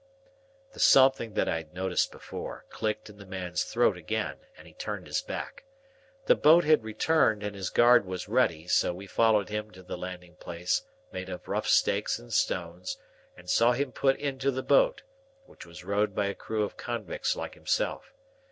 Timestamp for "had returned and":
6.63-7.55